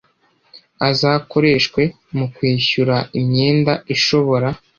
azakoreshwe 0.89 1.81
mu 2.17 2.25
kwishyura 2.35 2.95
imyenda 3.19 3.73
ishobora 3.95 4.47